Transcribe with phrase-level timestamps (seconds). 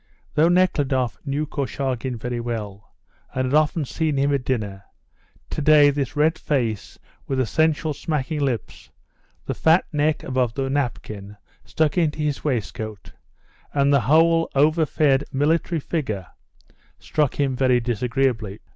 [0.33, 2.95] Though Nekhludoff knew Korchagin very well,
[3.35, 4.81] and had often seen him at dinner,
[5.51, 8.89] to day this red face with the sensual smacking lips,
[9.45, 13.11] the fat neck above the napkin stuck into his waistcoat,
[13.75, 16.25] and the whole over fed military figure,
[16.97, 18.59] struck him very disagreeably.